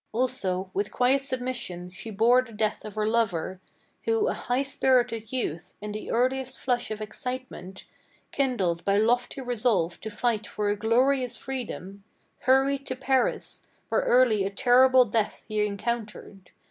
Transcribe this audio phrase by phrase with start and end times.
[0.13, 3.61] Also, with quiet submission, she bore the death of her lover,
[4.05, 7.85] Who a high spirited youth, in the earliest flush of excitement,
[8.31, 12.03] Kindled by lofty resolve to fight for a glorious freedom,
[12.39, 16.49] Hurried to Paris, where early a terrible death he encountered.